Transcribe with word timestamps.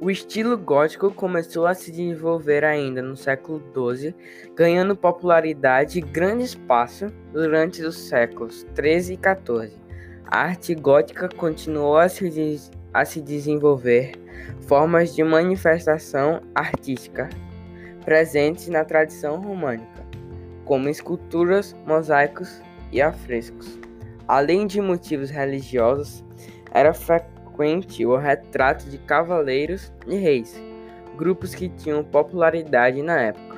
O 0.00 0.10
estilo 0.10 0.58
gótico 0.58 1.12
começou 1.12 1.66
a 1.66 1.74
se 1.74 1.90
desenvolver 1.90 2.64
ainda 2.64 3.00
no 3.00 3.16
século 3.16 3.62
XII, 3.72 4.14
ganhando 4.54 4.96
popularidade 4.96 5.98
e 5.98 6.02
grande 6.02 6.42
espaço 6.42 7.06
durante 7.32 7.80
os 7.82 7.96
séculos 7.96 8.66
XIII 8.74 9.14
e 9.14 9.18
XIV. 9.18 9.72
A 10.26 10.40
arte 10.40 10.74
gótica 10.74 11.28
continuou 11.28 11.96
a 11.96 12.08
se, 12.08 12.70
a 12.92 13.04
se 13.04 13.20
desenvolver 13.20 14.12
formas 14.62 15.14
de 15.14 15.22
manifestação 15.22 16.42
artística 16.54 17.28
presentes 18.04 18.68
na 18.68 18.84
tradição 18.84 19.40
românica, 19.40 20.04
como 20.64 20.88
esculturas, 20.88 21.74
mosaicos 21.86 22.60
e 22.90 23.00
afrescos. 23.00 23.78
Além 24.26 24.66
de 24.66 24.80
motivos 24.80 25.30
religiosos, 25.30 26.24
era 26.72 26.92
frequente 26.92 27.33
o 28.06 28.16
retrato 28.16 28.88
de 28.90 28.98
cavaleiros 28.98 29.92
e 30.06 30.16
reis, 30.16 30.60
grupos 31.16 31.54
que 31.54 31.68
tinham 31.68 32.02
popularidade 32.02 33.02
na 33.02 33.20
época. 33.20 33.54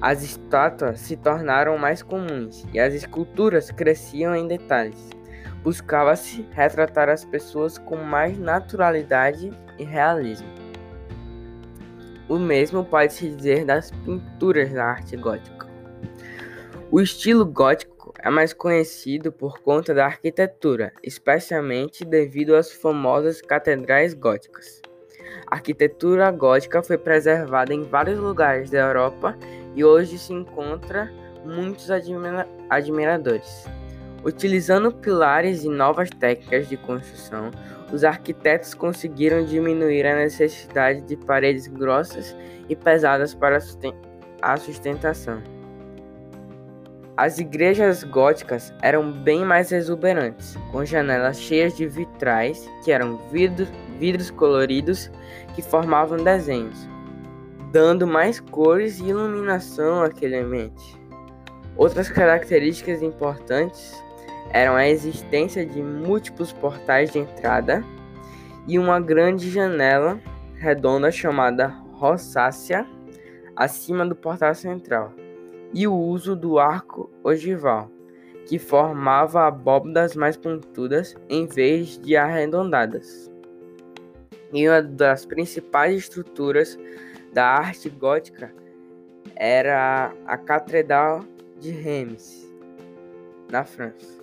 As 0.00 0.22
estátuas 0.22 0.98
se 0.98 1.16
tornaram 1.16 1.78
mais 1.78 2.02
comuns 2.02 2.66
e 2.72 2.80
as 2.80 2.92
esculturas 2.92 3.70
cresciam 3.70 4.34
em 4.34 4.48
detalhes. 4.48 5.10
Buscava-se 5.62 6.44
retratar 6.50 7.08
as 7.08 7.24
pessoas 7.24 7.78
com 7.78 7.96
mais 7.96 8.36
naturalidade 8.36 9.52
e 9.78 9.84
realismo. 9.84 10.48
O 12.28 12.38
mesmo 12.38 12.84
pode-se 12.84 13.28
dizer 13.28 13.64
das 13.64 13.90
pinturas 13.90 14.72
da 14.72 14.84
arte 14.84 15.16
gótica. 15.16 15.68
O 16.90 17.00
estilo 17.00 17.46
gótico 17.46 17.91
é 18.22 18.30
mais 18.30 18.52
conhecido 18.52 19.32
por 19.32 19.60
conta 19.60 19.92
da 19.92 20.06
arquitetura, 20.06 20.92
especialmente 21.02 22.04
devido 22.04 22.54
às 22.54 22.72
famosas 22.72 23.42
catedrais 23.42 24.14
góticas. 24.14 24.80
A 25.48 25.56
arquitetura 25.56 26.30
gótica 26.30 26.82
foi 26.82 26.96
preservada 26.96 27.74
em 27.74 27.82
vários 27.82 28.18
lugares 28.18 28.70
da 28.70 28.78
Europa 28.78 29.36
e 29.74 29.84
hoje 29.84 30.16
se 30.18 30.32
encontra 30.32 31.12
muitos 31.44 31.90
admira 31.90 32.48
admiradores. 32.70 33.66
Utilizando 34.24 34.92
pilares 34.92 35.64
e 35.64 35.68
novas 35.68 36.08
técnicas 36.08 36.68
de 36.68 36.76
construção, 36.76 37.50
os 37.92 38.04
arquitetos 38.04 38.72
conseguiram 38.72 39.44
diminuir 39.44 40.06
a 40.06 40.14
necessidade 40.14 41.02
de 41.02 41.16
paredes 41.16 41.66
grossas 41.66 42.36
e 42.68 42.76
pesadas 42.76 43.34
para 43.34 43.58
a 44.40 44.56
sustentação. 44.56 45.42
As 47.14 47.38
igrejas 47.38 48.02
góticas 48.04 48.72
eram 48.80 49.12
bem 49.12 49.44
mais 49.44 49.70
exuberantes, 49.70 50.56
com 50.70 50.82
janelas 50.82 51.38
cheias 51.38 51.76
de 51.76 51.86
vitrais, 51.86 52.66
que 52.82 52.90
eram 52.90 53.18
vidros, 53.30 53.68
vidros 53.98 54.30
coloridos 54.30 55.10
que 55.54 55.60
formavam 55.60 56.24
desenhos, 56.24 56.88
dando 57.70 58.06
mais 58.06 58.40
cores 58.40 58.98
e 58.98 59.08
iluminação 59.08 60.02
àquele 60.02 60.36
ambiente. 60.38 60.98
Outras 61.76 62.08
características 62.08 63.02
importantes 63.02 64.02
eram 64.50 64.74
a 64.74 64.88
existência 64.88 65.66
de 65.66 65.82
múltiplos 65.82 66.50
portais 66.50 67.12
de 67.12 67.18
entrada 67.18 67.84
e 68.66 68.78
uma 68.78 68.98
grande 68.98 69.50
janela 69.50 70.18
redonda 70.56 71.10
chamada 71.10 71.68
rosácea 71.92 72.86
acima 73.54 74.06
do 74.06 74.16
portal 74.16 74.54
central, 74.54 75.12
e 75.72 75.86
o 75.86 75.94
uso 75.94 76.36
do 76.36 76.58
arco 76.58 77.10
ogival, 77.22 77.90
que 78.46 78.58
formava 78.58 79.46
abóbadas 79.46 80.14
mais 80.14 80.36
pontudas 80.36 81.14
em 81.28 81.46
vez 81.46 81.98
de 81.98 82.16
arredondadas. 82.16 83.30
E 84.52 84.68
uma 84.68 84.82
das 84.82 85.24
principais 85.24 85.96
estruturas 85.96 86.78
da 87.32 87.46
arte 87.46 87.88
gótica 87.88 88.52
era 89.36 90.12
a 90.26 90.36
Catedral 90.36 91.24
de 91.58 91.70
Reims, 91.70 92.52
na 93.50 93.64
França. 93.64 94.20